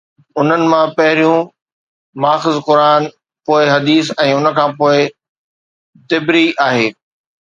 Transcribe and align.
انهن 0.39 0.63
مان 0.71 0.87
پهريون 0.97 1.41
ماخذ 2.23 2.55
قرآن، 2.69 3.03
پوءِ 3.45 3.61
حديث 3.75 4.05
۽ 4.23 4.29
ان 4.39 4.47
کان 4.59 4.69
پوءِ 4.79 4.97
طبري 6.09 6.45
آهي. 6.69 6.87